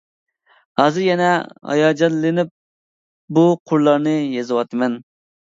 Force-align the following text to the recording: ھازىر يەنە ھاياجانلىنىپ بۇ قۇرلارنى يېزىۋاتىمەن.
ھازىر 0.79 1.03
يەنە 1.07 1.27
ھاياجانلىنىپ 1.73 2.49
بۇ 3.39 3.45
قۇرلارنى 3.71 4.17
يېزىۋاتىمەن. 4.19 4.99